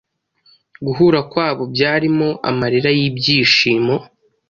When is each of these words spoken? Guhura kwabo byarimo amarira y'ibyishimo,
Guhura 0.85 1.19
kwabo 1.31 1.63
byarimo 1.73 2.29
amarira 2.49 2.89
y'ibyishimo, 2.99 3.95